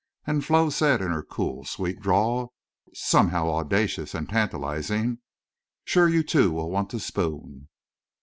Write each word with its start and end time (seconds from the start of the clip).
And 0.25 0.43
Flo 0.43 0.71
said 0.71 0.99
in 0.99 1.11
her 1.11 1.21
cool 1.21 1.63
sweet 1.63 1.99
drawl, 1.99 2.55
somehow 2.91 3.47
audacious 3.51 4.15
and 4.15 4.27
tantalizing, 4.27 5.19
"Shore 5.85 6.09
you 6.09 6.23
two 6.23 6.49
will 6.51 6.71
want 6.71 6.89
to 6.89 6.99
spoon." 6.99 7.67